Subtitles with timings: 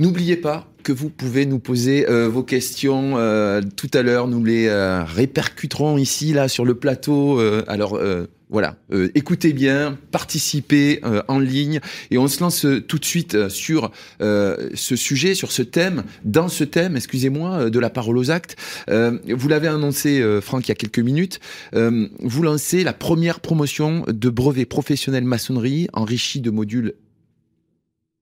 [0.00, 4.28] N'oubliez pas que vous pouvez nous poser euh, vos questions euh, tout à l'heure.
[4.28, 7.38] Nous les euh, répercuterons ici, là, sur le plateau.
[7.66, 8.00] alors,
[8.48, 8.76] voilà,
[9.14, 13.90] écoutez bien, participez en ligne et on se lance tout de suite sur
[14.20, 18.56] ce sujet, sur ce thème, dans ce thème, excusez-moi, de la parole aux actes.
[18.88, 21.40] vous l'avez annoncé, Franck, il y a quelques minutes.
[21.72, 26.94] vous lancez la première promotion de brevet professionnel maçonnerie enrichi de modules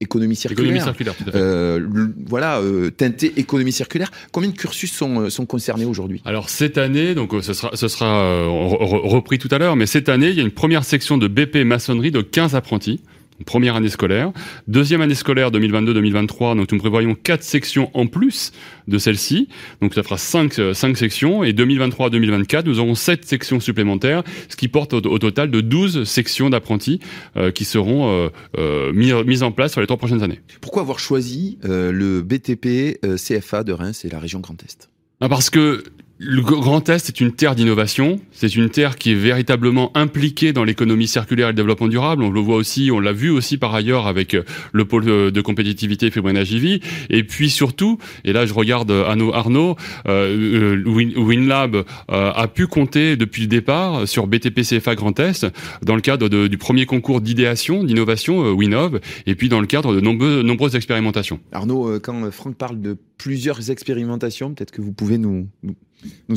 [0.00, 0.94] économie circulaire.
[1.34, 1.88] Euh,
[2.26, 4.10] voilà, euh, teinté économie circulaire.
[4.30, 6.22] Combien de cursus sont, euh, sont concernés aujourd'hui?
[6.24, 10.28] Alors cette année, donc ce sera, ce sera repris tout à l'heure, mais cette année,
[10.28, 13.00] il y a une première section de BP maçonnerie de 15 apprentis
[13.44, 14.32] première année scolaire.
[14.66, 18.52] Deuxième année scolaire 2022-2023, donc nous prévoyons quatre sections en plus
[18.86, 19.48] de celle-ci.
[19.80, 21.44] Donc ça fera cinq, euh, cinq sections.
[21.44, 26.50] Et 2023-2024, nous aurons sept sections supplémentaires, ce qui porte au, total de 12 sections
[26.50, 27.00] d'apprentis
[27.36, 30.40] euh, qui seront euh, euh mises en place sur les trois prochaines années.
[30.60, 34.88] Pourquoi avoir choisi le BTP CFA de Reims et la région Grand Est?
[35.20, 35.82] Ah, Parce que
[36.20, 38.20] le Grand Est est une terre d'innovation.
[38.32, 42.24] C'est une terre qui est véritablement impliquée dans l'économie circulaire et le développement durable.
[42.24, 45.40] On le voit aussi, on l'a vu aussi par ailleurs avec euh, le pôle de
[45.40, 46.80] compétitivité Fibrinagivy.
[47.08, 49.76] Et puis surtout, et là je regarde Arnaud Arnaud,
[50.08, 55.46] euh, WinLab euh, a pu compter depuis le départ sur BTP CFA Grand Est
[55.82, 60.00] dans le cadre du premier concours d'idéation, d'innovation WinOv, et puis dans le cadre de
[60.00, 61.38] nombreuses expérimentations.
[61.52, 65.48] Arnaud, quand Franck parle de plusieurs expérimentations, peut-être que vous pouvez nous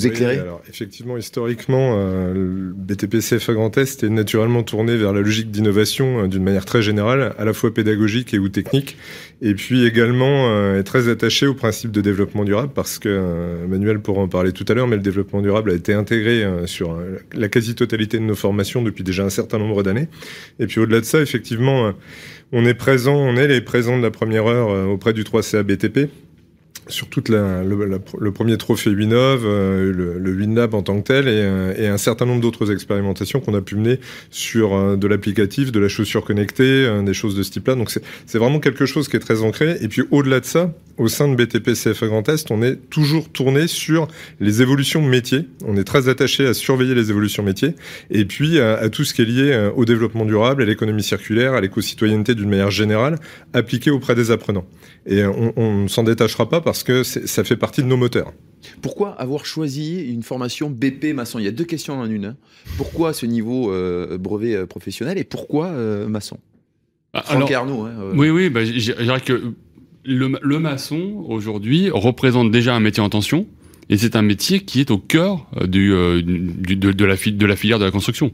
[0.04, 5.22] éclairer alors, Effectivement, historiquement, euh, le BTP CFA Grand Est est naturellement tourné vers la
[5.22, 8.98] logique d'innovation euh, d'une manière très générale, à la fois pédagogique et ou technique,
[9.42, 13.68] et puis également euh, est très attaché au principe de développement durable, parce que euh,
[13.68, 16.98] Manuel pourra en parler tout à l'heure, mais le développement durable a été intégré sur
[17.34, 20.08] la quasi-totalité de nos formations depuis déjà un certain nombre d'années.
[20.60, 21.94] Et puis au-delà de ça, effectivement,
[22.52, 26.10] on est présent, on est les présents de la première heure auprès du 3CA BTP,
[26.88, 31.74] sur toute le, premier trophée Winov, euh, le, WinLab en tant que tel, et, euh,
[31.78, 34.00] et un certain nombre d'autres expérimentations qu'on a pu mener
[34.30, 37.76] sur euh, de l'applicatif, de la chaussure connectée, des choses de ce type-là.
[37.76, 37.92] Donc
[38.26, 39.78] c'est vraiment quelque chose qui est très ancré.
[39.82, 43.30] Et puis au-delà de ça, au sein de BTP CFA Grand Est, on est toujours
[43.30, 44.08] tourné sur
[44.40, 45.48] les évolutions métiers.
[45.66, 47.76] On est très attaché à surveiller les évolutions métiers
[48.10, 51.62] et puis à tout ce qui est lié au développement durable, à l'économie circulaire, à
[51.62, 53.18] l'éco-citoyenneté d'une manière générale,
[53.54, 54.66] appliquée auprès des apprenants.
[55.08, 58.32] Et on ne s'en détachera pas parce que ça fait partie de nos moteurs.
[58.82, 62.24] Pourquoi avoir choisi une formation BP maçon Il y a deux questions en une.
[62.24, 62.38] Hein.
[62.78, 66.38] Pourquoi ce niveau euh, brevet euh, professionnel et pourquoi euh, maçon
[67.14, 67.82] ah, Alors, Arnaud.
[67.82, 69.54] Hein, oui, oui, bah, je dirais que
[70.06, 73.48] le, le maçon aujourd'hui représente déjà un métier en tension
[73.92, 77.92] et c'est un métier qui est au cœur euh, euh, de, la, filière de la
[77.92, 78.32] construction.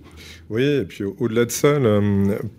[0.51, 1.79] Oui, et puis au-delà de ça,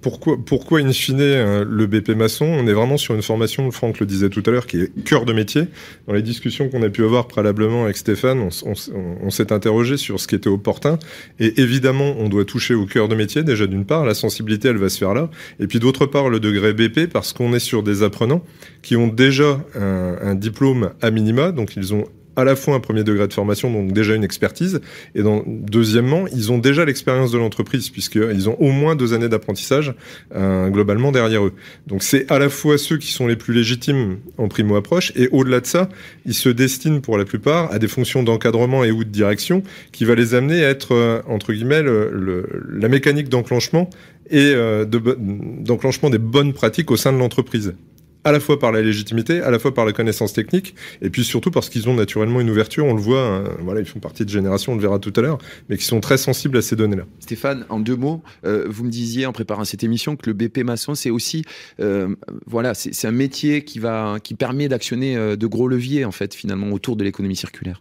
[0.02, 4.00] pourquoi, pourquoi in fine euh, le BP maçon On est vraiment sur une formation, Franck
[4.00, 5.62] le disait tout à l'heure, qui est cœur de métier.
[6.08, 10.26] Dans les discussions qu'on a pu avoir préalablement avec Stéphane, on s'est interrogé sur ce
[10.26, 10.98] qui était opportun.
[11.38, 14.76] Et évidemment, on doit toucher au cœur de métier, déjà d'une part, la sensibilité, elle
[14.76, 15.30] va se faire là.
[15.60, 18.42] Et puis d'autre part, le degré BP, parce qu'on est sur des apprenants
[18.82, 22.04] qui ont déjà un, un diplôme à minima, donc ils ont
[22.38, 24.80] à la fois un premier degré de formation, donc déjà une expertise,
[25.16, 29.28] et donc, deuxièmement, ils ont déjà l'expérience de l'entreprise, puisqu'ils ont au moins deux années
[29.28, 29.92] d'apprentissage
[30.36, 31.52] euh, globalement derrière eux.
[31.88, 35.58] Donc c'est à la fois ceux qui sont les plus légitimes en primo-approche, et au-delà
[35.58, 35.88] de ça,
[36.26, 40.04] ils se destinent pour la plupart à des fonctions d'encadrement et ou de direction qui
[40.04, 43.90] va les amener à être, euh, entre guillemets, le, la mécanique d'enclenchement
[44.30, 47.74] et euh, d'enclenchement des bonnes pratiques au sein de l'entreprise
[48.24, 51.24] à la fois par la légitimité, à la fois par la connaissance technique, et puis
[51.24, 52.84] surtout parce qu'ils ont naturellement une ouverture.
[52.84, 55.20] On le voit, hein, voilà, ils font partie de génération, on le verra tout à
[55.20, 57.04] l'heure, mais qui sont très sensibles à ces données-là.
[57.20, 60.58] Stéphane, en deux mots, euh, vous me disiez en préparant cette émission que le BP
[60.64, 61.44] maçon, c'est aussi,
[61.80, 62.14] euh,
[62.46, 66.34] voilà, c'est un métier qui va, qui permet d'actionner euh, de gros leviers en fait
[66.34, 67.80] finalement autour de l'économie circulaire.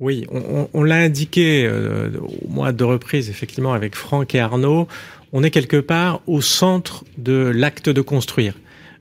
[0.00, 4.86] Oui, on, on l'a indiqué euh, au moins de reprises, effectivement, avec Franck et Arnaud.
[5.32, 8.54] On est quelque part au centre de l'acte de construire.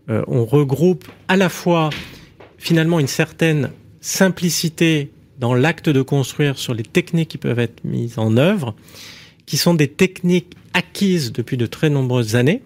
[0.10, 1.90] Euh, on regroupe à la fois
[2.58, 3.72] finalement une certaine
[4.02, 8.76] simplicité dans l'acte de construire sur les techniques qui peuvent être mises en œuvre,
[9.46, 12.62] qui sont des techniques acquises depuis de très nombreuses années.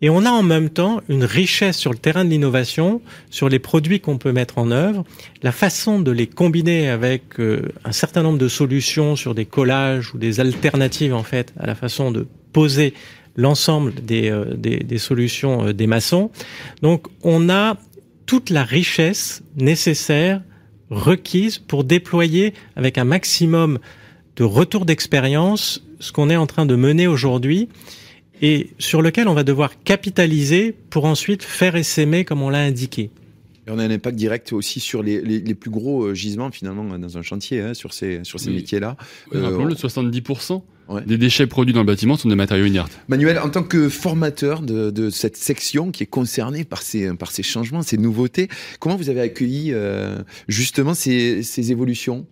[0.00, 3.58] Et on a en même temps une richesse sur le terrain de l'innovation, sur les
[3.58, 5.04] produits qu'on peut mettre en œuvre,
[5.42, 10.14] la façon de les combiner avec euh, un certain nombre de solutions sur des collages
[10.14, 12.94] ou des alternatives en fait à la façon de poser
[13.38, 16.30] l'ensemble des, euh, des, des, solutions euh, des maçons.
[16.82, 17.78] Donc on a
[18.26, 20.42] toute la richesse nécessaire
[20.90, 23.78] requise pour déployer avec un maximum
[24.36, 27.68] de retour d'expérience ce qu'on est en train de mener aujourd'hui
[28.42, 33.10] et sur lequel on va devoir capitaliser pour ensuite faire essaimer comme on l'a indiqué.
[33.68, 36.98] Et on a un impact direct aussi sur les, les, les plus gros gisements finalement
[36.98, 38.96] dans un chantier, hein, sur ces, sur ces métiers-là.
[39.34, 41.02] Euh, Rappelons-le, 70% Ouais.
[41.04, 42.98] des déchets produits dans le bâtiment sont des matériaux inertes.
[43.08, 47.30] Manuel, en tant que formateur de, de, cette section qui est concernée par ces, par
[47.30, 48.48] ces changements, ces nouveautés,
[48.80, 50.16] comment vous avez accueilli euh,
[50.48, 52.26] justement ces, ces évolutions?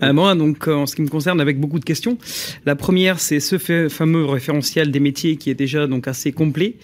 [0.00, 2.16] Bah moi, donc, en ce qui me concerne, avec beaucoup de questions.
[2.64, 6.76] La première, c'est ce fameux référentiel des métiers qui est déjà donc assez complet.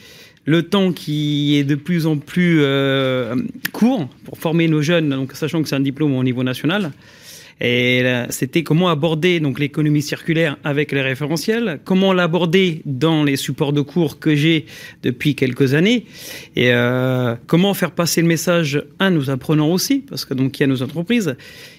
[0.47, 3.35] Le temps qui est de plus en plus euh,
[3.73, 6.93] court pour former nos jeunes, donc sachant que c'est un diplôme au niveau national.
[7.61, 13.73] Et c'était comment aborder donc l'économie circulaire avec les référentiels, comment l'aborder dans les supports
[13.73, 14.67] de cours que j'ai
[15.03, 16.05] depuis quelques années,
[16.55, 20.63] et euh, comment faire passer le message à nos apprenants aussi, parce que donc il
[20.63, 21.35] y a nos entreprises,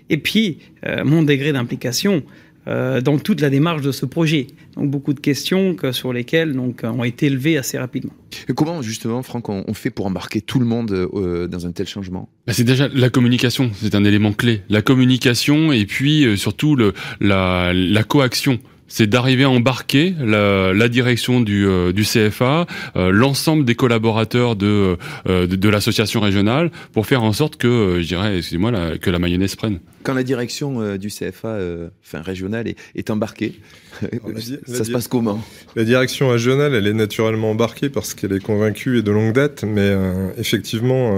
[0.10, 2.24] et puis euh, mon degré d'implication.
[2.68, 4.48] Euh, dans toute la démarche de ce projet.
[4.76, 8.12] Donc beaucoup de questions que, sur lesquelles donc, ont été levées assez rapidement.
[8.50, 11.88] Et comment justement, Franck, on, fait pour embarquer tout le monde euh, dans un tel
[11.88, 12.28] changement?
[12.46, 14.64] Bah, C'est déjà la communication, c'est un élément clé.
[14.70, 20.74] La communication et puis euh, surtout le, la, la coaction c'est d'arriver à embarquer la,
[20.74, 24.98] la direction du, euh, du CFA, euh, l'ensemble des collaborateurs de,
[25.28, 29.10] euh, de, de l'association régionale, pour faire en sorte que, je dirais, excusez-moi, la, que
[29.10, 29.80] la mayonnaise prenne.
[30.04, 31.58] Quand la direction du CFA,
[32.06, 33.60] enfin régionale, est, est embarquée,
[34.66, 35.44] ça se passe comment?
[35.76, 39.66] La direction régionale, elle est naturellement embarquée parce qu'elle est convaincue et de longue date,
[39.68, 39.94] mais
[40.38, 41.12] effectivement,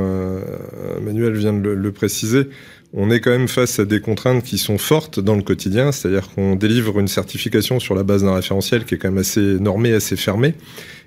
[1.04, 2.48] Manuel vient de le, le préciser
[2.94, 6.30] on est quand même face à des contraintes qui sont fortes dans le quotidien, c'est-à-dire
[6.34, 9.94] qu'on délivre une certification sur la base d'un référentiel qui est quand même assez normé,
[9.94, 10.56] assez fermé.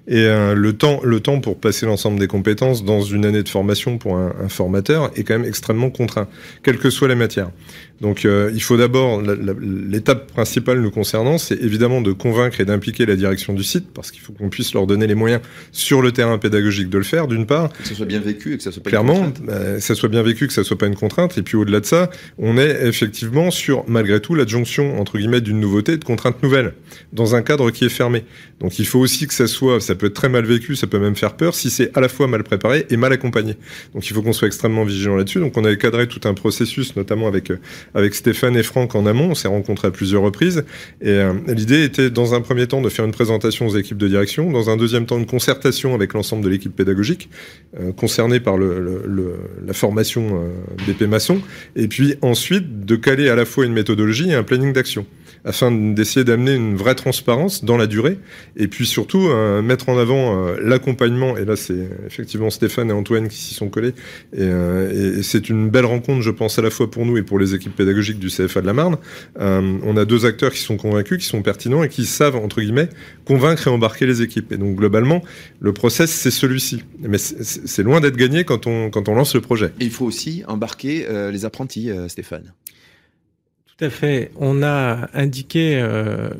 [0.09, 3.49] Et euh, le temps, le temps pour passer l'ensemble des compétences dans une année de
[3.49, 6.29] formation pour un, un, formateur est quand même extrêmement contraint,
[6.65, 7.51] quelle que soit la matière.
[8.03, 13.07] Donc, euh, il faut d'abord l'étape principale nous concernant, c'est évidemment de convaincre et d'impliquer
[13.07, 15.41] la direction du site, parce qu'il faut qu'on puisse leur donner les moyens
[15.71, 17.73] sur le terrain pédagogique de le faire, d'une part.
[17.73, 19.47] Que ça soit bien vécu et que ça soit pas clairement, une contrainte.
[19.47, 21.39] Bah, ça soit bien vécu, que ça soit pas une contrainte.
[21.39, 25.61] Et puis au-delà de ça, on est effectivement sur malgré tout l'adjonction entre guillemets d'une
[25.61, 26.75] nouveauté et de contraintes nouvelles
[27.13, 28.25] dans un cadre qui est fermé.
[28.63, 31.01] Donc, il faut aussi que ça soit, ça peut être très mal vécu, ça peut
[31.01, 33.57] même faire peur si c'est à la fois mal préparé et mal accompagné.
[33.93, 35.41] Donc, il faut qu'on soit extrêmement vigilant là-dessus.
[35.41, 37.59] Donc, on a cadré tout un processus, notamment avec euh,
[37.95, 39.31] avec Stéphane et Franck en amont.
[39.31, 40.65] On s'est rencontrés à plusieurs reprises.
[41.01, 44.09] Et euh, l'idée était, dans un premier temps, de faire une présentation aux équipes de
[44.09, 47.29] direction, dans un deuxième temps, une concertation avec l'ensemble de l'équipe pédagogique
[47.79, 49.35] euh, concernée par le, le, le,
[49.67, 51.41] la formation euh, maçon,
[51.77, 55.07] et puis ensuite de caler à la fois une méthodologie et un planning d'action
[55.45, 58.19] afin d'essayer d'amener une vraie transparence dans la durée
[58.57, 61.37] et puis surtout euh, mettre en avant euh, l'accompagnement.
[61.37, 63.95] Et là c'est effectivement Stéphane et Antoine qui s'y sont collés.
[64.33, 67.23] Et, euh, et c'est une belle rencontre je pense à la fois pour nous et
[67.23, 68.99] pour les équipes pédagogiques du CFA de la Marne.
[69.37, 72.89] On a deux acteurs qui sont convaincus qui sont pertinents et qui savent entre guillemets
[73.25, 74.53] convaincre et embarquer les équipes.
[74.53, 75.23] Et donc globalement
[75.61, 76.85] le process c'est celui-ci.
[77.01, 79.73] Mais c'est loin d'être gagné quand on quand on lance le projet.
[79.81, 82.53] Et il faut aussi embarquer les apprentis Stéphane
[83.77, 84.31] tout à fait.
[84.37, 86.31] On a indiqué euh,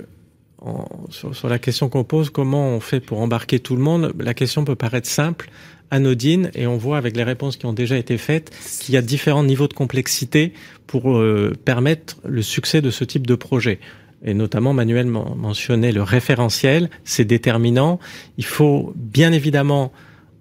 [0.59, 4.13] en, sur, sur, la question qu'on pose comment on fait pour embarquer tout le monde.
[4.19, 5.51] La question peut paraître simple,
[5.91, 8.51] anodine, et on voit avec les réponses qui ont déjà été faites
[8.81, 10.53] qu'il y a différents niveaux de complexité
[10.87, 13.81] pour euh, permettre le succès de ce type de projet.
[14.25, 17.99] Et notamment, Manuel mentionnait le référentiel, c'est déterminant.
[18.39, 19.93] Il faut bien évidemment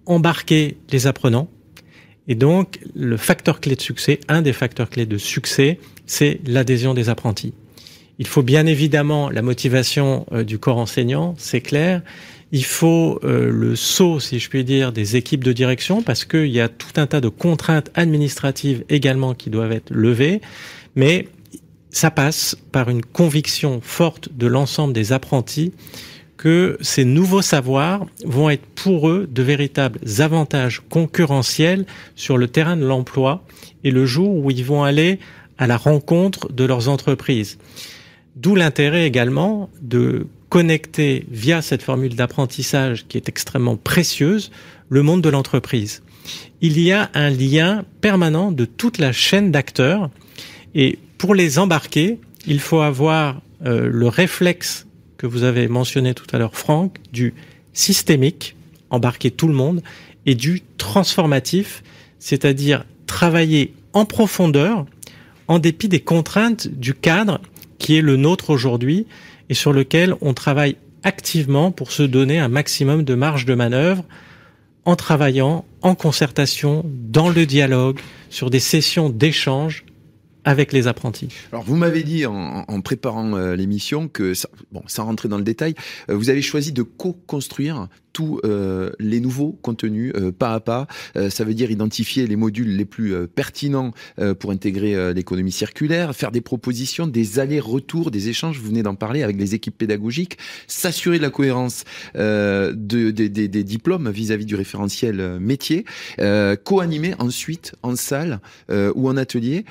[0.06, 1.50] embarquer les apprenants,
[2.28, 5.80] et donc, le facteur clé de succès, un des facteurs clés de succès,
[6.12, 7.54] c'est l'adhésion des apprentis.
[8.20, 12.02] Il faut bien évidemment la motivation euh, du corps enseignant, c'est clair.
[12.52, 16.48] Il faut euh, le saut, si je puis dire, des équipes de direction, parce qu'il
[16.48, 20.42] y a tout un tas de contraintes administratives également qui doivent être levées.
[20.98, 21.30] Mais
[21.92, 25.72] ça passe par une conviction forte de l'ensemble des apprentis
[26.36, 31.86] que ces nouveaux savoirs vont être pour eux de véritables avantages concurrentiels
[32.18, 33.46] sur le terrain de l'emploi
[33.86, 35.20] et le jour où ils vont aller
[35.62, 37.60] à la rencontre de leurs entreprises.
[38.36, 44.50] D'où l'intérêt également de connecter via cette formule d'apprentissage qui est extrêmement précieuse
[44.90, 46.02] le monde de l'entreprise.
[46.62, 50.10] Il y a un lien permanent de toute la chaîne d'acteurs
[50.74, 54.88] et pour les embarquer, il faut avoir euh, le réflexe
[55.18, 57.36] que vous avez mentionné tout à l'heure, Franck, du
[57.72, 58.56] systémique,
[58.90, 59.84] embarquer tout le monde,
[60.26, 61.84] et du transformatif,
[62.18, 64.86] c'est-à-dire travailler en profondeur
[65.52, 67.42] en dépit des contraintes du cadre
[67.78, 69.06] qui est le nôtre aujourd'hui
[69.50, 74.06] et sur lequel on travaille activement pour se donner un maximum de marge de manœuvre
[74.86, 79.84] en travaillant en concertation, dans le dialogue, sur des sessions d'échange
[80.44, 81.30] avec les apprentis.
[81.52, 84.34] Alors vous m'avez dit en, préparant euh, l'émission que,
[84.72, 85.76] bon, sans rentrer dans le détail,
[86.10, 88.42] euh, vous avez choisi de co-construire tous
[89.00, 90.88] les nouveaux contenus pas à pas.
[91.30, 93.94] ça veut dire identifier les modules les plus pertinents
[94.38, 99.24] pour intégrer l'économie circulaire, faire des propositions, des allers-retours, des échanges, vous venez d'en parler
[99.24, 102.74] avec les équipes pédagogiques, s'assurer de la cohérence de,
[103.12, 105.86] des diplômes vis-à-vis du référentiel métier,
[106.66, 109.64] co-animer ensuite en salle ou en atelier.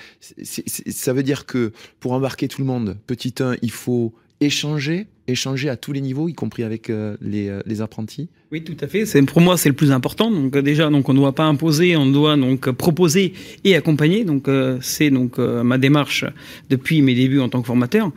[0.67, 5.69] Ça veut dire que pour embarquer tout le monde, petit 1, il faut échanger, échanger
[5.69, 9.05] à tous les niveaux, y compris avec euh, euh, les, apprentis Oui, tout à fait.
[9.05, 10.31] C'est pour moi c'est le plus important.
[10.31, 14.25] Donc euh, déjà, donc on ne doit pas imposer, on doit donc proposer et accompagner.
[14.25, 14.49] Donc
[14.81, 16.25] c'est donc ma démarche
[16.71, 18.11] depuis mes débuts en tant que formateur.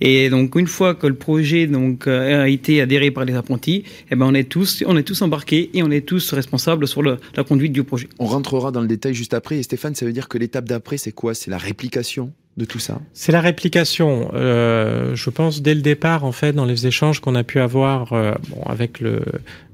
[0.00, 4.16] Et donc une fois que le projet donc a été adhéré par les apprentis, eh
[4.16, 7.44] ben on est tous on est tous embarqués et on est tous responsables sur la
[7.46, 8.08] conduite du projet.
[8.18, 9.58] On rentrera dans le détail juste après.
[9.58, 11.34] Et Stéphane, ça veut dire que l'étape d'après, c'est quoi?
[11.34, 12.32] C'est la réplication?
[12.64, 14.30] Tout ça C'est la réplication.
[14.34, 18.12] Euh, je pense dès le départ, en fait, dans les échanges qu'on a pu avoir
[18.12, 18.32] euh,
[18.66, 19.22] avec le,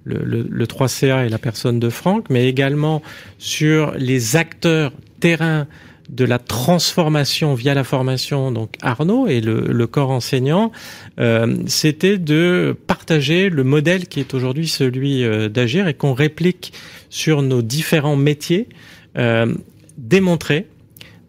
[0.05, 3.03] le, le, 3CA et la personne de Franck, mais également
[3.39, 5.67] sur les acteurs terrain
[6.11, 10.71] de la transformation via la formation, donc Arnaud et le, corps enseignant,
[11.19, 16.75] euh, c'était de partager le modèle qui est aujourd'hui celui d'agir et qu'on réplique
[17.15, 18.69] sur nos différents métiers,
[19.17, 19.55] euh,
[19.97, 20.67] démontrer.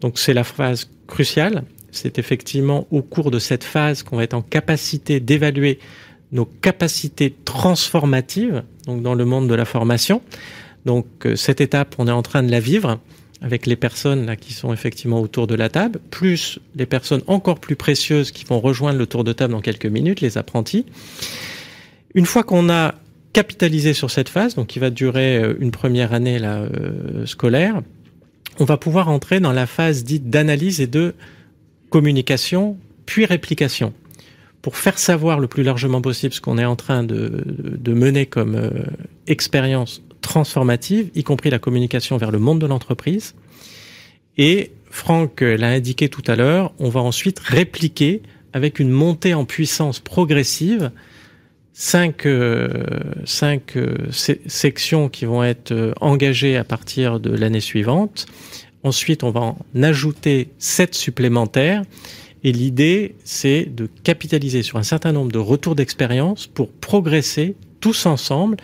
[0.00, 1.64] Donc c'est la phase crucial.
[1.90, 5.78] C'est effectivement au cours de cette phase qu'on va être en capacité d'évaluer
[6.32, 10.22] nos capacités transformatives, donc dans le monde de la formation.
[10.84, 12.98] Donc euh, cette étape, on est en train de la vivre
[13.42, 17.60] avec les personnes là qui sont effectivement autour de la table, plus les personnes encore
[17.60, 20.86] plus précieuses qui vont rejoindre le tour de table dans quelques minutes, les apprentis.
[22.14, 22.94] Une fois qu'on a
[23.32, 27.82] capitalisé sur cette phase, donc qui va durer euh, une première année là, euh, scolaire,
[28.58, 31.14] on va pouvoir entrer dans la phase dite d'analyse et de
[31.90, 33.92] communication, puis réplication,
[34.62, 37.44] pour faire savoir le plus largement possible ce qu'on est en train de,
[37.86, 38.70] mener comme euh,
[39.26, 43.34] expérience transformative, y compris la communication vers le monde de l'entreprise.
[44.38, 48.22] Et Franck l'a indiqué tout à l'heure, on va ensuite répliquer
[48.52, 50.90] avec une montée en puissance progressive
[51.78, 52.68] cinq, euh,
[53.26, 58.24] cinq euh, sections qui vont être euh, engagées à partir de l'année suivante.
[58.82, 61.82] Ensuite, on va en ajouter sept supplémentaires.
[62.44, 68.06] Et l'idée, c'est de capitaliser sur un certain nombre de retours d'expérience pour progresser tous
[68.06, 68.56] ensemble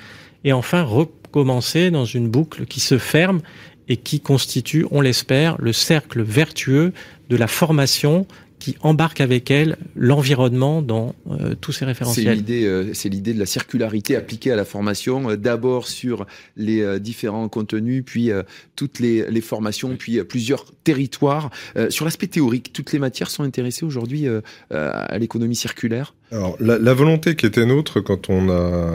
[0.45, 3.43] et enfin recommencer dans une boucle qui se ferme
[3.89, 6.95] et qui constitue, on l'espère, le cercle vertueux
[7.29, 8.27] de la formation
[8.63, 12.27] qui embarque avec elle l'environnement dans euh, tous ces référentiels.
[12.27, 16.27] C'est l'idée, euh, c'est l'idée de la circularité appliquée à la formation, euh, d'abord sur
[16.57, 18.31] les différents contenus, puis
[18.77, 21.51] toutes les, les, formations, puis plusieurs territoires.
[21.89, 24.27] sur l'aspect théorique, toutes les matières sont intéressées aujourd'hui
[24.71, 26.15] à l'économie circulaire?
[26.33, 28.91] Alors, la, la, volonté qui était nôtre quand on a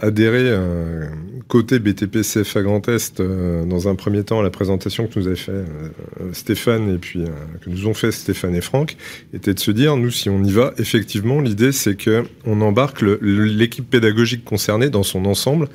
[0.00, 1.06] adhéré euh,
[1.46, 5.28] côté BTP CFA Grand Est, euh, dans un premier temps, à la présentation que nous
[5.28, 7.20] avait fait euh, Stéphane et puis
[7.60, 8.96] que nous ont fait Stéphane et Franck,
[9.32, 13.02] était de se dire, nous, si on y va, effectivement, l'idée c'est que on embarque
[13.20, 15.68] l'équipe pédagogique concernée dans son ensemble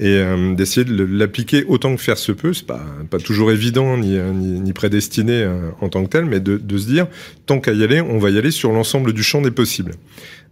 [0.00, 0.20] et
[0.54, 2.52] d'essayer de l'appliquer autant que faire se peut.
[2.52, 5.48] C'est pas pas toujours évident ni, ni, ni prédestiné
[5.80, 7.08] en tant que tel, mais de, de se dire,
[7.46, 9.92] tant qu'à y aller, on va y aller sur l'ensemble du champ des possibles.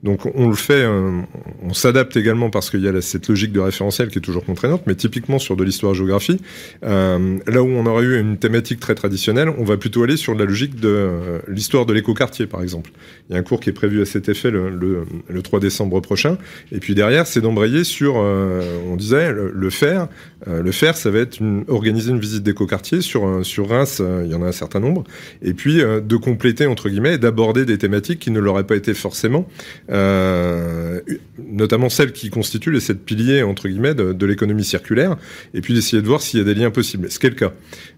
[0.06, 1.20] Donc on le fait, euh,
[1.64, 4.82] on s'adapte également parce qu'il y a cette logique de référentiel qui est toujours contraignante,
[4.86, 6.40] mais typiquement sur de l'histoire-géographie,
[6.84, 10.36] euh, là où on aurait eu une thématique très traditionnelle, on va plutôt aller sur
[10.36, 12.92] la logique de euh, l'histoire de l'écoquartier, par exemple.
[13.28, 15.98] Il y a un cours qui est prévu à cet effet le, le, 3 décembre
[15.98, 16.38] prochain,
[16.70, 20.06] et puis derrière, c'est d'embrayer sur, on disait, le, faire.
[20.46, 24.42] le faire, ça va être organiser une visite d'écoquartier sur, sur Reims, il y en
[24.42, 25.02] a un certain nombre,
[25.42, 28.94] et puis de compléter, entre guillemets, et d'aborder des thématiques qui ne l'auraient pas été
[28.94, 29.48] forcément
[29.96, 31.00] euh,
[31.38, 35.16] notamment celles qui constituent les sept piliers entre guillemets de, l'économie circulaire,
[35.54, 37.10] et puis d'essayer de voir s'il y a des liens possibles.
[37.10, 37.52] Ce qui est le cas.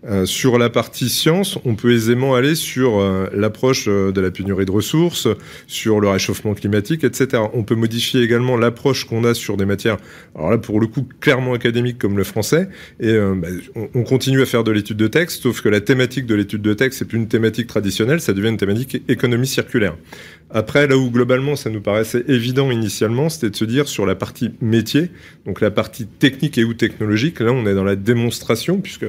[0.06, 4.64] Euh, sur la partie science, on peut aisément aller sur euh, l'approche de la pénurie
[4.64, 5.28] de ressources,
[5.66, 7.42] sur le réchauffement climatique, etc.
[7.52, 9.96] On peut modifier également l'approche qu'on a sur des matières,
[10.36, 12.68] alors là pour le coup clairement académiques comme le français,
[13.00, 16.26] et bah, on, on, continue à faire de l'étude de texte, sauf que la thématique
[16.26, 19.96] de l'étude de texte c'est plus une thématique traditionnelle, ça devient une thématique économie circulaire.
[20.50, 24.14] Après, là où globalement ça nous paraissait évident initialement, c'était de se dire sur la
[24.14, 25.10] partie métier,
[25.44, 29.06] donc la partie technique et ou technologique, là on est dans la démonstration, puisque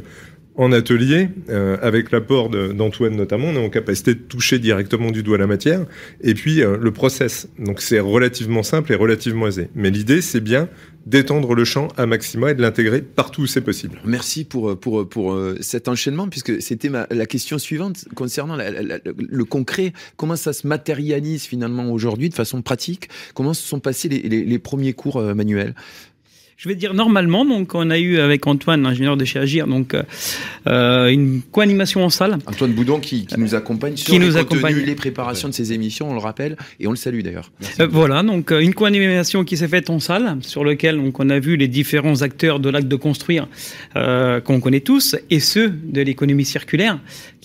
[0.59, 5.23] en atelier, euh, avec l'apport d'Antoine notamment, on est en capacité de toucher directement du
[5.23, 5.85] doigt la matière,
[6.19, 7.47] et puis euh, le process.
[7.57, 9.69] Donc c'est relativement simple et relativement aisé.
[9.73, 10.67] Mais l'idée, c'est bien
[11.05, 14.01] d'étendre le champ à maxima et de l'intégrer partout où c'est possible.
[14.03, 19.93] Merci pour, pour, pour euh, cet enchaînement, puisque c'était la question suivante concernant le concret.
[20.17, 23.07] Comment ça se matérialise finalement aujourd'hui de façon pratique?
[23.33, 25.73] Comment se sont passés les premiers cours manuels?
[26.61, 29.95] Je vais dire normalement, donc on a eu avec Antoine, l'ingénieur de chez Agir, donc
[30.67, 32.37] euh, une co-animation en salle.
[32.47, 34.85] Antoine Boudon qui, qui nous accompagne sur Qui les nous contenus, accompagne.
[34.85, 37.49] les préparations de ces émissions, on le rappelle, et on le salue d'ailleurs.
[37.79, 41.29] Euh, voilà, donc euh, une co-animation qui s'est faite en salle, sur lequel donc on
[41.29, 43.47] a vu les différents acteurs de l'acte de construire
[43.95, 46.99] euh, qu'on connaît tous, et ceux de l'économie circulaire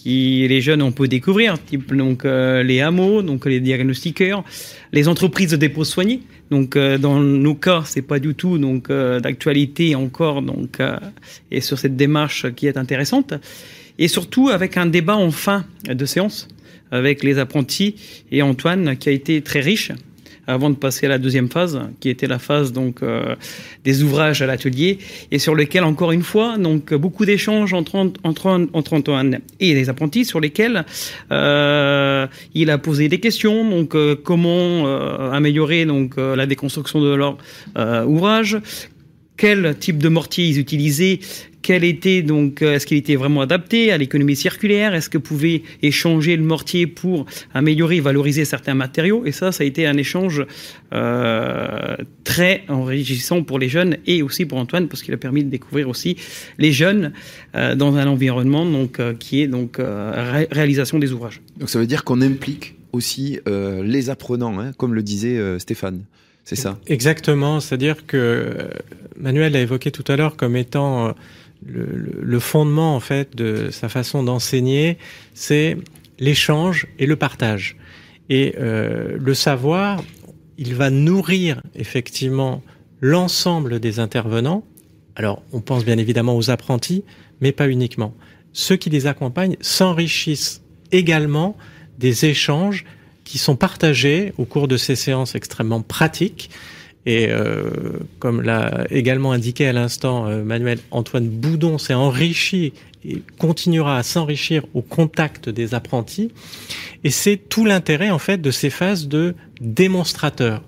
[0.04, 4.44] qui les jeunes on peut découvrir, type donc euh, les hameaux, donc les diagnostiqueurs,
[4.92, 6.20] les entreprises de dépôt soigné.
[6.50, 10.96] Donc euh, dans nos cas, c'est pas du tout donc euh, d'actualité encore donc euh,
[11.50, 13.34] et sur cette démarche qui est intéressante.
[13.98, 16.48] Et surtout avec un débat en fin de séance
[16.90, 17.96] avec les apprentis
[18.30, 19.92] et Antoine qui a été très riche
[20.46, 23.34] avant de passer à la deuxième phase, qui était la phase donc euh,
[23.84, 24.98] des ouvrages à l'atelier,
[25.30, 30.24] et sur lequel encore une fois donc beaucoup d'échanges entre, entre Antoine et les apprentis,
[30.24, 30.84] sur lesquels
[31.32, 34.86] euh, il a posé des questions, donc euh, comment
[35.32, 35.86] améliorer
[36.16, 37.38] la déconstruction de leur
[38.06, 38.58] ouvrage,
[39.36, 41.20] quel type de mortier ils utilisaient,
[41.66, 45.62] quel était donc euh, est-ce qu'il était vraiment adapté à l'économie circulaire, est-ce que pouvait
[45.90, 49.20] échanger le mortier pour améliorer, valoriser certains matériaux?
[49.28, 50.44] Et ça ça a été un échange
[50.92, 55.50] euh, très enrichissant pour les jeunes et aussi pour Antoine parce qu'il a permis de
[55.50, 56.16] découvrir aussi
[56.58, 57.12] les jeunes
[57.54, 61.40] euh, dans un environnement donc euh, qui est donc euh, ré- réalisation des ouvrages.
[61.58, 65.58] Donc ça veut dire qu'on implique aussi euh, les apprenants, hein, comme le disait euh,
[65.58, 66.04] Stéphane.
[66.46, 66.78] C'est ça?
[66.88, 68.68] Exactement, c'est-à-dire que
[69.18, 71.12] Manuel l'a évoqué tout à l'heure comme étant euh,
[71.66, 74.98] le, le- fondement en fait de sa façon d'enseigner,
[75.34, 75.76] c'est
[76.18, 77.76] l'échange et le partage.
[78.30, 80.02] Et euh, le savoir,
[80.58, 82.62] il va nourrir effectivement
[83.00, 84.64] l'ensemble des intervenants.
[85.16, 87.04] Alors, on pense bien évidemment aux apprentis,
[87.40, 88.14] mais pas uniquement.
[88.52, 91.56] Ceux qui les accompagnent s'enrichissent également
[91.98, 92.84] des échanges
[93.24, 96.50] qui sont partagés au cours de ces séances extrêmement pratiques.
[97.06, 97.70] Et euh,
[98.18, 102.72] comme l'a également indiqué à l'instant euh, Manuel Antoine Boudon s'est enrichi
[103.04, 106.30] et continuera à s'enrichir au contact des apprentis.
[107.04, 110.62] Et c'est tout l'intérêt en fait de ces phases de démonstrateur.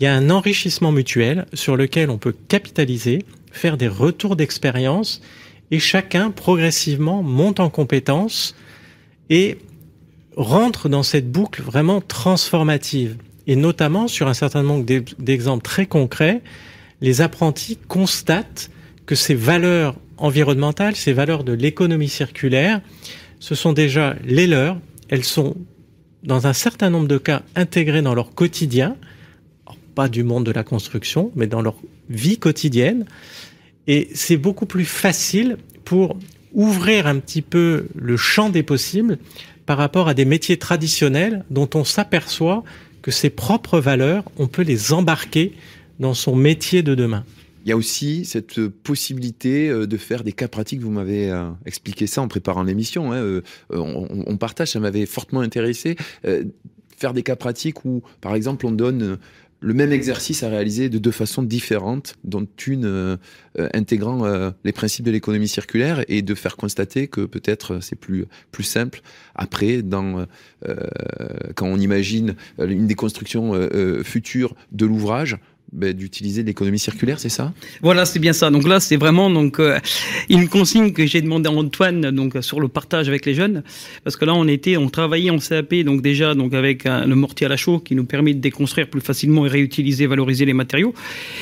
[0.00, 5.20] Il y a un enrichissement mutuel sur lequel on peut capitaliser, faire des retours d'expérience
[5.70, 8.54] et chacun progressivement monte en compétences
[9.28, 9.58] et
[10.36, 13.16] rentre dans cette boucle vraiment transformative.
[13.48, 16.42] Et notamment sur un certain nombre d'ex- d'exemples très concrets,
[17.00, 18.70] les apprentis constatent
[19.06, 22.80] que ces valeurs environnementales, ces valeurs de l'économie circulaire,
[23.40, 24.78] ce sont déjà les leurs.
[25.08, 25.56] Elles sont,
[26.22, 28.96] dans un certain nombre de cas, intégrées dans leur quotidien.
[29.94, 31.76] Pas du monde de la construction, mais dans leur
[32.10, 33.06] vie quotidienne.
[33.86, 36.18] Et c'est beaucoup plus facile pour
[36.52, 39.18] ouvrir un petit peu le champ des possibles
[39.64, 42.64] par rapport à des métiers traditionnels dont on s'aperçoit
[43.10, 45.52] ses propres valeurs, on peut les embarquer
[45.98, 47.24] dans son métier de demain.
[47.64, 50.80] Il y a aussi cette possibilité euh, de faire des cas pratiques.
[50.80, 53.12] Vous m'avez euh, expliqué ça en préparant l'émission.
[53.12, 55.96] hein, euh, on, partage, ça m'avait fortement intéressé.
[56.96, 59.18] Faire des cas pratiques où, par exemple, on donne
[59.60, 63.16] le même exercice à réaliser de deux façons différentes, dont une euh,
[63.58, 67.96] euh, intégrant euh, les principes de l'économie circulaire et de faire constater que peut-être c'est
[67.96, 68.26] plus
[68.60, 69.00] simple
[69.34, 70.26] après dans
[71.54, 73.52] quand on imagine une déconstruction
[74.02, 75.38] future de l'ouvrage
[75.72, 77.52] ben, d'utiliser l'économie circulaire, c'est ça?
[77.82, 78.50] Voilà, c'est bien ça.
[78.50, 79.78] Donc là, c'est vraiment donc euh,
[80.28, 83.62] une consigne que j'ai demandé à Antoine donc sur le partage avec les jeunes,
[84.04, 87.14] parce que là, on était, on travaillait en CAP donc déjà donc avec euh, le
[87.14, 90.54] mortier à la chaux qui nous permet de déconstruire plus facilement et réutiliser, valoriser les
[90.54, 90.94] matériaux.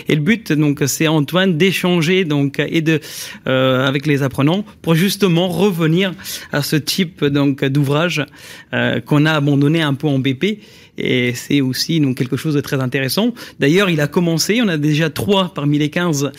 [0.09, 3.01] Et le but donc c'est Antoine d'échanger donc et de
[3.47, 6.13] euh, avec les apprenants pour justement revenir
[6.53, 8.25] à ce type donc d'ouvrage
[8.73, 10.61] euh, qu'on a abandonné un peu en BP.
[10.99, 13.33] Et c'est aussi donc quelque chose de très intéressant.
[13.61, 14.61] D'ailleurs, il a commencé.
[14.63, 16.33] On a déjà trois parmi les 15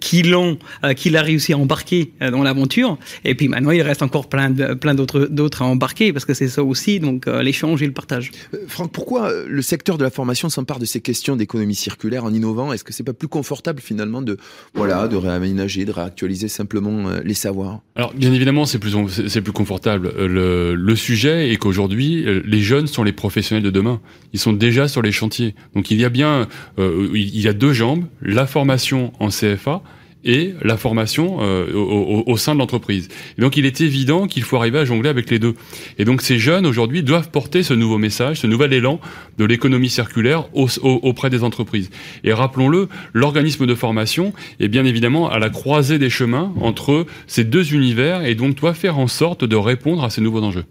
[0.00, 2.98] qui l'ont, euh, qu'il a réussi à embarquer euh, dans l'aventure.
[3.24, 6.34] Et puis maintenant, il reste encore plein de, plein d'autres d'autres à embarquer parce que
[6.34, 8.30] c'est ça aussi, donc euh, l'échange et le partage.
[8.54, 12.32] Euh, Franck, pourquoi le secteur de la formation s'empare de ces questions d'économie circulaire en
[12.32, 12.72] innovant?
[12.72, 14.36] Est-ce que c'est pas plus confortable finalement de
[14.74, 17.80] voilà de réaménager, de réactualiser simplement euh, les savoirs?
[17.96, 18.94] Alors, bien évidemment, c'est plus,
[19.28, 20.12] c'est plus confortable.
[20.18, 24.00] Le, le sujet est qu'aujourd'hui, les jeunes sont les professionnels de demain.
[24.32, 25.54] Ils sont déjà sur les chantiers.
[25.74, 29.82] Donc, il y a bien, euh, il y a deux jambes, la formation en CFA
[30.26, 33.08] et la formation euh, au, au- sein de l'entreprise.
[33.36, 35.54] Donc, il est évident qu'il faut arriver à jongler avec les deux.
[35.98, 39.00] Et donc, ces jeunes, aujourd'hui, doivent porter ce nouveau message, ce nouvel élan
[39.36, 41.90] de l'économie circulaire au- au- auprès des entreprises.
[42.24, 47.44] Et rappelons-le, l'organisme de formation est bien évidemment à la croisée des chemins entre ces
[47.44, 50.64] deux univers et donc doit faire en sorte de répondre à ces nouveaux enjeux.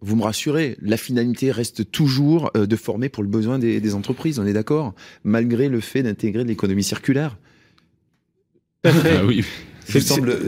[0.00, 3.94] Vous me rassurez, la finalité reste toujours euh, de former pour le besoin des, des
[3.94, 7.36] entreprises, on est d'accord Malgré le fait d'intégrer l'économie circulaire
[8.84, 9.44] Ah oui.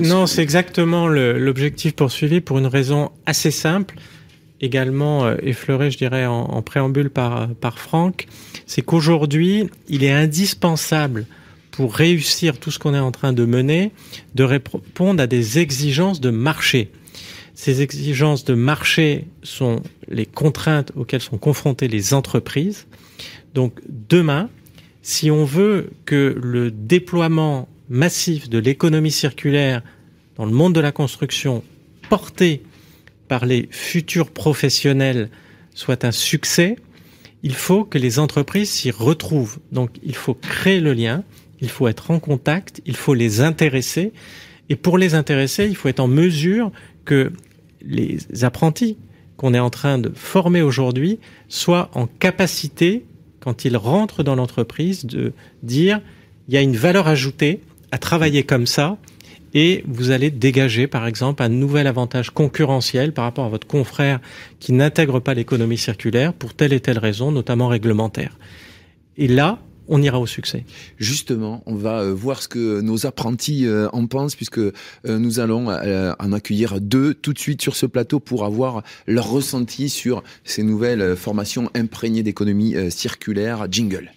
[0.03, 3.97] Non, c'est exactement l'objectif poursuivi pour une raison assez simple,
[4.61, 8.27] également euh, effleurée, je dirais, en, préambule par, par Franck.
[8.67, 11.27] C'est qu'aujourd'hui, il est indispensable
[11.71, 13.93] pour réussir tout ce qu'on est en train de mener,
[14.35, 16.91] de répondre à des exigences de marché.
[17.55, 22.87] Ces exigences de marché sont les contraintes auxquelles sont confrontées les entreprises.
[23.55, 24.49] Donc demain,
[25.03, 29.83] si on veut que le déploiement massif de l'économie circulaire
[30.37, 31.63] dans le monde de la construction
[32.09, 32.63] porté
[33.29, 35.31] par les futurs professionnels
[35.75, 36.77] soit un succès,
[37.43, 39.59] il faut que les entreprises s'y retrouvent.
[39.73, 41.25] Donc il faut créer le lien,
[41.61, 44.13] il faut être en contact, il faut les intéresser.
[44.69, 46.71] Et pour les intéresser, il faut être en mesure
[47.05, 47.33] que
[47.83, 48.99] les apprentis
[49.37, 53.07] qu'on est en train de former aujourd'hui soient en capacité,
[53.41, 55.33] quand ils rentrent dans l'entreprise, de
[55.63, 56.01] dire
[56.49, 57.61] il y a une valeur ajoutée
[57.91, 58.99] à travailler comme ça
[59.53, 64.21] et vous allez dégager, par exemple, un nouvel avantage concurrentiel par rapport à votre confrère
[64.61, 68.39] qui n'intègre pas l'économie circulaire pour telle et telle raison, notamment réglementaire.
[69.17, 69.59] Et là,
[69.91, 70.65] on ira au succès.
[70.99, 74.73] Justement, on va euh, voir ce que nos apprentis euh, en pensent, puisque euh,
[75.05, 79.89] nous allons en accueillir deux tout de suite sur ce plateau pour avoir leur ressenti
[79.89, 83.67] sur ces nouvelles formations imprégnées d'économie circulaire.
[83.71, 84.13] Jingle.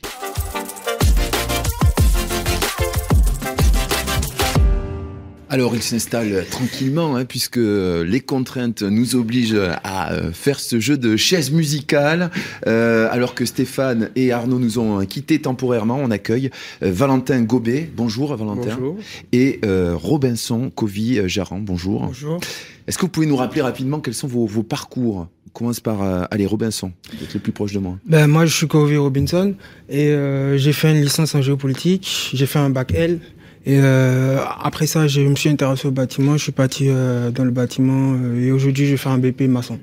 [5.54, 10.98] Alors il s'installe tranquillement, hein, puisque les contraintes nous obligent à euh, faire ce jeu
[10.98, 12.32] de chaise musicale.
[12.66, 16.50] Euh, alors que Stéphane et Arnaud nous ont quittés temporairement, on accueille
[16.82, 17.88] euh, Valentin Gobet.
[17.96, 18.76] Bonjour Valentin.
[18.80, 18.98] Bonjour.
[19.32, 19.62] Et
[19.94, 21.60] Robinson Covy-Jaran.
[21.60, 22.08] Bonjour.
[22.08, 22.40] Bonjour.
[22.88, 25.28] Est-ce que vous pouvez nous rappeler rapidement quels sont vos, parcours?
[25.46, 28.00] On commence par aller Robinson, être le plus proche de moi.
[28.08, 29.54] Ben moi je suis Covy Robinson
[29.88, 30.16] et
[30.56, 33.20] j'ai fait une licence en géopolitique, j'ai fait un bac L
[33.66, 37.46] et euh, après ça, je me suis intéressé au bâtiment, je suis parti euh, dans
[37.46, 39.80] le bâtiment euh, et aujourd'hui, je fais un BP maçon.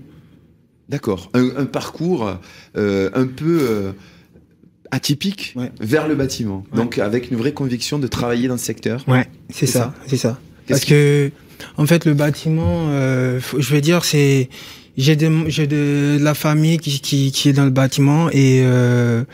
[0.91, 1.31] D'accord.
[1.35, 2.29] Un, parcours
[2.75, 3.95] un peu
[4.91, 6.65] atypique vers le bâtiment.
[6.75, 9.05] Donc avec une vraie conviction de travailler dans ce secteur.
[9.07, 10.41] Ouais, c'est ça, c'est ça.
[10.69, 11.31] Parce que
[11.77, 14.49] en fait, le bâtiment, je vais dire, c'est
[15.01, 19.25] j'ai de, j'ai de, la famille qui, qui, qui, est dans le bâtiment et euh,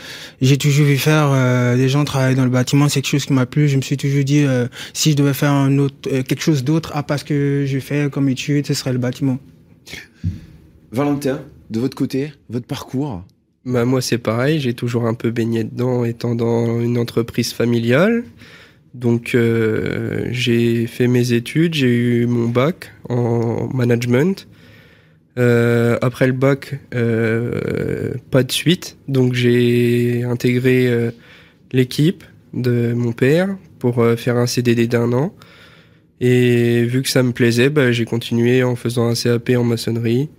[0.40, 2.88] j'ai toujours vu faire euh, des gens travailler dans le bâtiment.
[2.88, 3.68] C'est quelque chose qui m'a plu.
[3.68, 6.62] Je me suis toujours dit euh, si je devais faire un autre, euh, quelque chose
[6.62, 9.38] d'autre à part ce que je fais comme étude, ce serait le bâtiment.
[10.92, 13.24] Valentin, de votre côté, votre parcours?
[13.64, 14.60] Bah moi c'est pareil.
[14.60, 18.22] J'ai toujours un peu baigné dedans, étant dans une entreprise familiale.
[18.94, 24.46] Donc euh, j'ai fait mes études, j'ai eu mon bac en management.
[25.38, 31.10] Euh, après le bac, euh, pas de suite, donc j'ai intégré euh,
[31.72, 35.34] l'équipe de mon père pour faire un CDD d'un an.
[36.20, 40.30] Et vu que ça me plaisait, bah, j'ai continué en faisant un CAP en maçonnerie,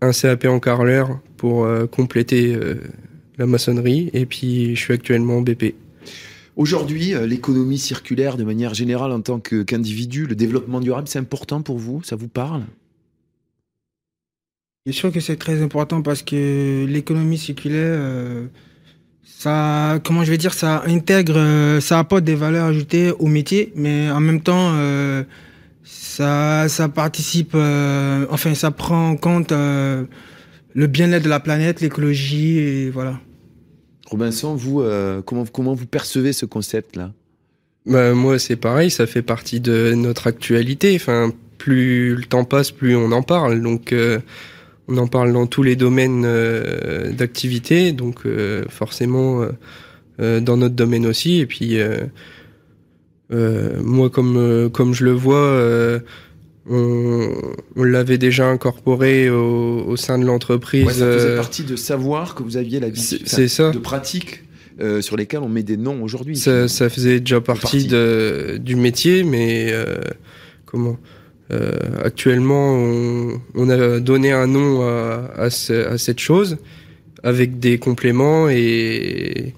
[0.00, 2.58] un CAP en carreleur pour compléter
[3.38, 5.76] la maçonnerie, et puis je suis actuellement en BP.
[6.56, 11.78] Aujourd'hui, l'économie circulaire, de manière générale, en tant qu'individu, le développement durable, c'est important pour
[11.78, 12.02] vous?
[12.02, 12.64] Ça vous parle?
[14.86, 18.46] Bien sûr que c'est très important parce que l'économie circulaire, euh,
[19.24, 23.72] ça, comment je vais dire, ça intègre, euh, ça apporte des valeurs ajoutées au métier,
[23.76, 25.24] mais en même temps, euh,
[25.84, 30.06] ça, ça participe, enfin, ça prend en compte le
[30.86, 33.18] bien-être de la planète, l'écologie, et voilà.
[34.10, 34.84] Robinson, vous,
[35.24, 37.10] comment, comment vous percevez ce concept-là?
[37.86, 40.94] Bah, Moi, c'est pareil, ça fait partie de notre actualité.
[40.94, 43.62] Enfin, plus le temps passe, plus on en parle.
[43.62, 43.94] Donc,
[44.88, 49.46] on en parle dans tous les domaines euh, d'activité, donc euh, forcément
[50.20, 51.40] euh, dans notre domaine aussi.
[51.40, 51.78] Et puis
[53.30, 56.00] moi, comme comme je le vois,
[56.68, 57.28] on,
[57.76, 60.86] on l'avait déjà incorporé au, au sein de l'entreprise.
[60.86, 63.70] Ouais, ça faisait partie de savoir que vous aviez la c'est ça.
[63.70, 64.44] de pratique.
[64.80, 66.36] Euh, sur lesquels on met des noms aujourd'hui.
[66.36, 69.98] Ça, ça, faisait déjà partie, de, du métier, mais euh,
[70.66, 70.98] comment?
[71.50, 72.74] Euh, actuellement,
[73.54, 76.58] on, a donné un nom à, cette chose
[77.22, 79.54] avec des compléments et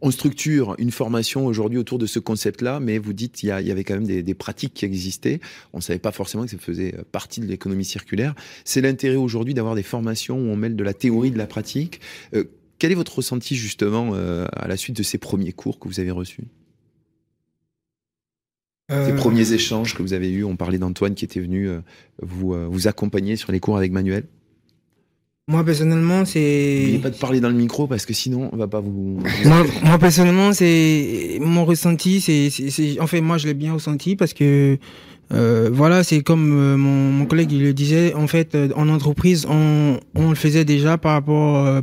[0.00, 3.84] on structure une formation aujourd'hui autour de ce concept-là, mais vous dites qu'il y, avait
[3.84, 5.40] quand même des, pratiques qui existaient.
[5.72, 8.34] On ne savait pas forcément que ça faisait partie de l'économie circulaire.
[8.64, 12.00] C'est l'intérêt aujourd'hui d'avoir des formations où on mêle de la théorie de la pratique.
[12.34, 12.44] Euh,
[12.78, 15.98] quel est votre ressenti justement euh, à la suite de ces premiers cours que vous
[15.98, 16.44] avez reçus?
[18.90, 21.80] Ces euh, premiers échanges que vous avez eus, on parlait d'Antoine qui était venu euh,
[22.22, 24.24] vous, euh, vous accompagner sur les cours avec Manuel?
[25.48, 28.66] Moi personnellement, N'oubliez c'est pas de parler dans le micro parce que sinon on va
[28.68, 29.18] pas vous.
[29.46, 32.20] moi, moi, personnellement, c'est mon ressenti.
[32.20, 34.76] C'est, c'est, c'est- en fait, moi, je l'ai bien ressenti parce que
[35.32, 38.12] euh, voilà, c'est comme euh, mon, mon collègue il le disait.
[38.14, 41.80] En fait, euh, en entreprise, on, on le faisait déjà par rapport, euh,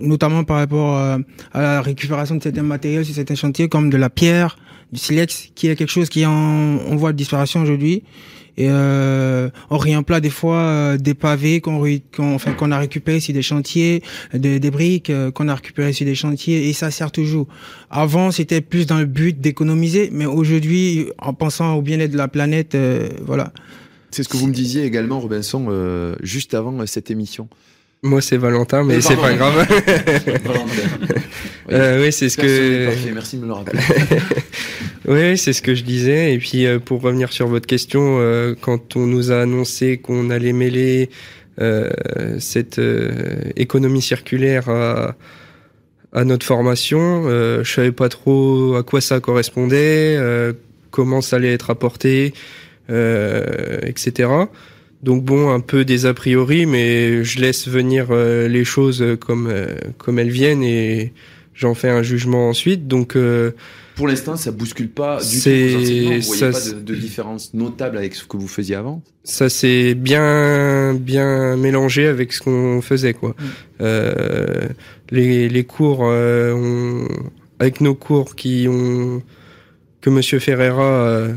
[0.00, 1.18] notamment par rapport à
[1.54, 4.58] la récupération de certains matériels sur certains chantiers, comme de la pierre,
[4.92, 8.04] du silex, qui est quelque chose qui est en, en voie de disparition aujourd'hui.
[8.58, 11.80] Et euh, on réemploie des fois euh, des pavés qu'on
[12.14, 14.02] qu'on enfin, qu'on a récupérés sur des chantiers,
[14.34, 17.46] des, des briques euh, qu'on a récupérées sur des chantiers, et ça sert toujours.
[17.88, 22.26] Avant, c'était plus dans le but d'économiser, mais aujourd'hui, en pensant au bien-être de la
[22.26, 23.52] planète, euh, voilà.
[24.10, 27.48] C'est ce que vous me disiez également, Robinson, euh, juste avant euh, cette émission.
[28.02, 29.66] Moi, c'est Valentin, mais c'est pas grave.
[31.70, 33.12] Euh, oui, c'est ce que.
[33.12, 33.78] merci de me le rappeler.
[35.06, 36.32] Oui, c'est ce que je disais.
[36.32, 40.30] Et puis, euh, pour revenir sur votre question, euh, quand on nous a annoncé qu'on
[40.30, 41.10] allait mêler
[42.38, 42.80] cette
[43.56, 45.14] économie circulaire à,
[46.14, 50.18] à notre formation, je savais pas trop à quoi ça correspondait,
[50.90, 52.32] comment ça allait être apporté,
[52.88, 54.28] etc.
[55.02, 59.46] Donc bon, un peu des a priori, mais je laisse venir euh, les choses comme
[59.48, 61.12] euh, comme elles viennent et
[61.54, 62.88] j'en fais un jugement ensuite.
[62.88, 63.52] Donc euh,
[63.94, 65.50] Pour l'instant, ça bouscule pas du tout.
[65.50, 69.50] Vous voyez ça, pas de, de différence notable avec ce que vous faisiez avant ça
[69.50, 73.36] s'est bien bien mélangé avec ce qu'on faisait quoi.
[73.80, 74.68] Euh,
[75.10, 77.08] les les cours euh, on-
[77.60, 79.22] avec nos cours qui ont
[80.00, 81.34] que Monsieur Ferreira euh, euh,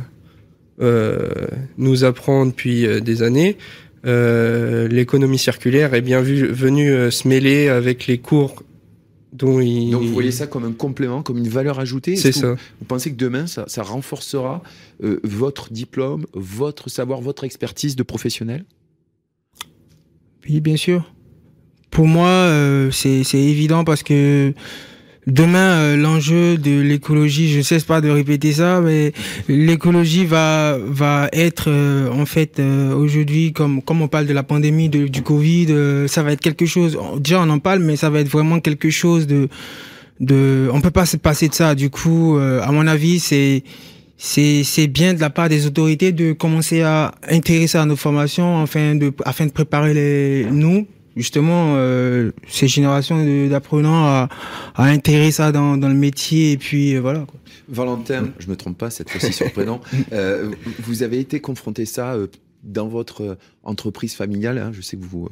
[1.78, 3.58] nous apprend depuis euh, des années.
[4.06, 8.64] euh, L'économie circulaire est bien vu, venue euh, se mêler avec les cours
[9.32, 9.92] dont il.
[9.92, 12.16] Donc vous voyez ça comme un complément, comme une valeur ajoutée?
[12.16, 12.52] C'est ça.
[12.52, 14.62] Vous, vous pensez que demain, ça, ça renforcera
[15.04, 18.66] euh, votre diplôme, votre savoir, votre expertise de professionnel?
[20.50, 21.14] Oui, bien sûr.
[21.92, 24.54] Pour moi, euh, c'est c'est évident parce que
[25.28, 29.14] demain, euh, l'enjeu de l'écologie, je ne cesse pas de répéter ça, mais
[29.48, 34.44] l'écologie va va être euh, en fait euh, aujourd'hui, comme comme on parle de la
[34.44, 35.68] pandémie, de, du Covid,
[36.08, 36.98] ça va être quelque chose.
[37.20, 39.50] Déjà, on en parle, mais ça va être vraiment quelque chose de
[40.20, 40.70] de.
[40.74, 41.76] On peut pas se passer de ça.
[41.76, 43.64] Du coup, à mon avis, c'est
[44.18, 48.62] c'est c'est bien de la part des autorités de commencer à intéresser à nos formations
[48.62, 54.30] afin de afin de préparer les nous justement euh, ces générations d'apprenants à,
[54.76, 57.40] à intégrer ça dans, dans le métier et puis euh, voilà quoi.
[57.68, 59.80] Valentin, je me trompe pas cette fois-ci sur prénom.
[60.14, 62.16] Euh, vous avez été confronté ça
[62.64, 64.58] dans votre entreprise familiale.
[64.58, 65.30] hein, je sais que vous,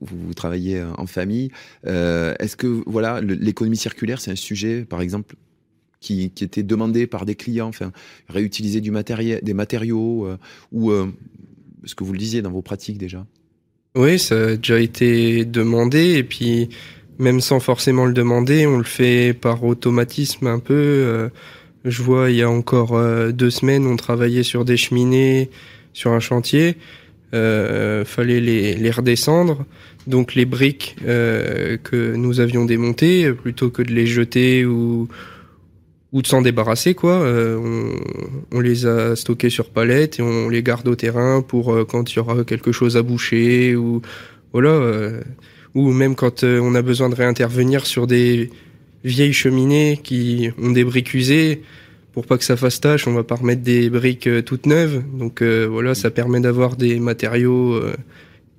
[0.00, 1.50] vous, vous travaillez en famille.
[1.84, 5.34] Est-ce que voilà, l'économie circulaire, c'est un sujet, par exemple,
[6.00, 7.92] qui, qui était demandé par des clients, enfin,
[8.28, 10.28] réutiliser du matériel, des matériaux,
[10.72, 10.92] ou
[11.84, 13.26] ce que vous le disiez dans vos pratiques déjà?
[13.96, 16.68] Oui, ça a déjà été demandé et puis
[17.18, 20.74] même sans forcément le demander, on le fait par automatisme un peu.
[20.74, 21.28] Euh,
[21.86, 25.50] Je vois, il y a encore euh, deux semaines, on travaillait sur des cheminées
[25.92, 26.76] sur un chantier.
[27.34, 29.64] Euh, fallait les, redescendre.
[30.06, 35.08] Donc les briques euh, que nous avions démontées, plutôt que de les jeter ou
[36.12, 37.14] ou de s'en débarrasser quoi.
[37.14, 41.74] Euh, on, on les a stockés sur palettes et on les garde au terrain pour
[41.74, 44.02] euh, quand il y aura quelque chose à boucher ou
[44.52, 45.20] voilà euh,
[45.74, 48.50] ou même quand euh, on a besoin de réintervenir sur des
[49.04, 51.62] vieilles cheminées qui ont des briques usées
[52.12, 55.04] pour pas que ça fasse tâche, on va pas remettre des briques euh, toutes neuves.
[55.12, 57.78] Donc voilà, ça permet d'avoir des matériaux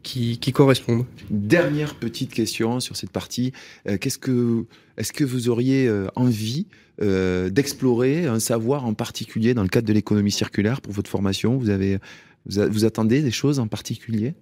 [0.03, 1.05] qui, qui correspondent.
[1.31, 3.53] Dernière petite question sur cette partie.
[3.99, 4.65] Qu'est-ce que,
[4.97, 6.67] est-ce que vous auriez euh, envie
[7.01, 11.57] euh, d'explorer un savoir en particulier dans le cadre de l'économie circulaire pour votre formation?
[11.57, 14.33] Vous attendez des choses en particulier?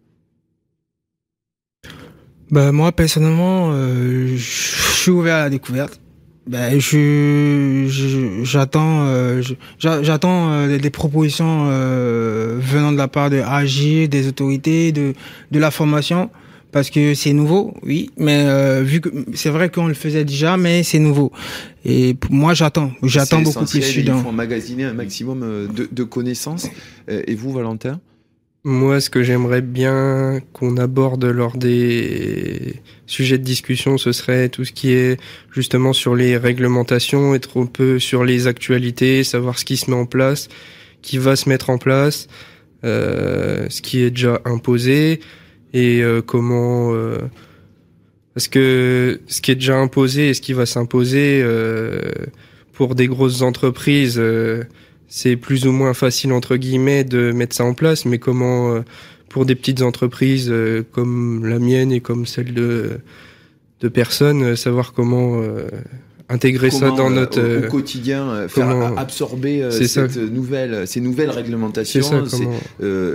[2.51, 5.99] Bah moi personnellement, euh, je suis ouvert à la découverte.
[6.47, 7.87] Je-
[8.43, 9.07] j'attends
[10.67, 15.15] des propositions venant de la part de AG, des autorités, de
[15.51, 16.29] la formation
[16.75, 20.57] parce que c'est nouveau, oui, mais euh, vu que c'est vrai qu'on le faisait déjà,
[20.57, 21.31] mais c'est nouveau.
[21.85, 23.95] Et moi j'attends, j'attends beaucoup plus.
[23.95, 26.67] Il faut emmagasiner un maximum euh, de, de connaissances.
[27.09, 28.01] Euh, Et vous, Valentin?
[28.65, 34.65] Moi, ce que j'aimerais bien qu'on aborde lors des sujets de discussion, ce serait tout
[34.65, 35.17] ce qui est
[35.53, 39.95] justement sur les réglementations, être un peu sur les actualités, savoir ce qui se met
[39.95, 40.49] en place,
[41.01, 42.27] qui va se mettre en place,
[42.83, 45.21] euh, ce qui est déjà imposé
[45.75, 46.93] et euh, comment.
[46.93, 47.19] euh,
[48.33, 52.01] parce que ce qui est déjà imposé et ce qui va s'imposer euh,
[52.73, 54.21] pour des grosses entreprises.
[55.07, 58.83] c'est plus ou moins facile entre guillemets de mettre ça en place, mais comment
[59.29, 60.53] pour des petites entreprises
[60.91, 62.99] comme la mienne et comme celle de
[63.79, 65.41] de personnes, savoir comment
[66.29, 72.25] intégrer ça dans notre au, quotidien, faire absorber cette nouvelle, ces nouvelles réglementations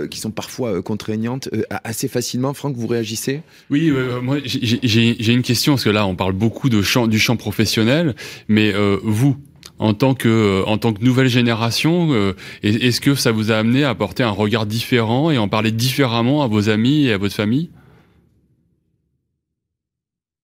[0.09, 1.49] qui sont parfois contraignantes
[1.83, 2.53] assez facilement.
[2.53, 3.41] Franck, vous réagissez?
[3.69, 7.35] Oui, moi j'ai une question parce que là on parle beaucoup de champ, du champ
[7.35, 8.15] professionnel,
[8.47, 9.37] mais vous,
[9.79, 13.89] en tant que en tant que nouvelle génération, est-ce que ça vous a amené à
[13.89, 17.69] apporter un regard différent et en parler différemment à vos amis et à votre famille?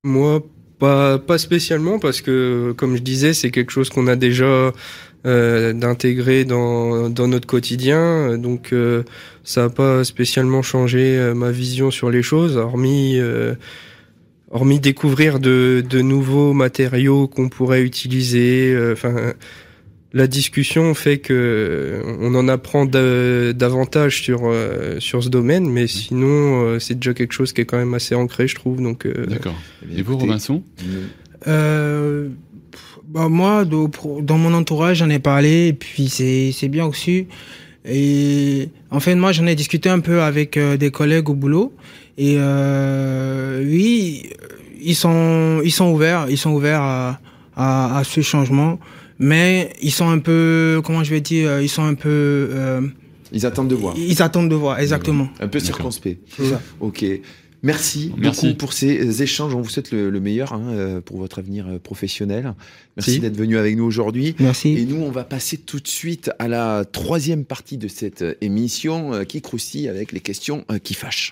[0.04, 0.42] Moi,
[0.80, 4.72] pas, pas spécialement parce que, comme je disais, c'est quelque chose qu'on a déjà
[5.26, 8.38] euh, d'intégrer dans, dans notre quotidien.
[8.38, 9.04] Donc, euh,
[9.44, 13.56] ça n'a pas spécialement changé euh, ma vision sur les choses, hormis, euh,
[14.52, 18.78] hormis découvrir de, de nouveaux matériaux qu'on pourrait utiliser.
[18.92, 19.34] Enfin
[20.14, 26.64] la discussion fait que on en apprend davantage sur euh, sur ce domaine, mais sinon
[26.64, 28.82] euh, c'est déjà quelque chose qui est quand même assez ancré, je trouve.
[28.82, 29.56] Donc euh, d'accord.
[29.96, 30.64] Et vous, Robinson
[33.10, 37.28] bah, moi, dans mon entourage, j'en ai parlé, et puis c'est c'est bien aussi.
[37.86, 41.74] Et en fait, moi, j'en ai discuté un peu avec des collègues au boulot,
[42.18, 42.38] et
[43.62, 44.30] oui,
[44.82, 47.22] ils sont ils sont ouverts, ils sont ouverts à,
[47.56, 48.78] à, à ce changement
[49.20, 52.10] mais ils sont un peu, comment je vais dire, euh, ils sont un peu.
[52.52, 52.82] Euh,
[53.32, 53.96] ils attendent de voir.
[53.98, 55.28] Ils attendent de voir, exactement.
[55.40, 56.22] Un peu circonspect.
[56.36, 56.62] C'est ça.
[56.80, 57.06] Ok.
[57.64, 59.56] Merci, Merci, beaucoup pour ces échanges.
[59.56, 62.54] On vous souhaite le, meilleur hein, euh, pour votre avenir professionnel.
[62.96, 64.36] Merci d'être venu avec nous aujourd'hui.
[64.40, 64.78] Merci.
[64.78, 69.26] Et nous, on va passer tout de suite à la troisième partie de cette émission
[69.26, 71.26] qui croustille avec les questions qui fâchent.